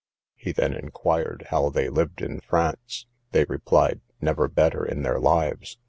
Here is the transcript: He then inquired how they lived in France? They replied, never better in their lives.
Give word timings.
He 0.35 0.51
then 0.51 0.73
inquired 0.73 1.45
how 1.51 1.69
they 1.69 1.87
lived 1.87 2.23
in 2.23 2.39
France? 2.39 3.05
They 3.33 3.43
replied, 3.43 4.01
never 4.19 4.47
better 4.47 4.83
in 4.83 5.03
their 5.03 5.19
lives. 5.19 5.77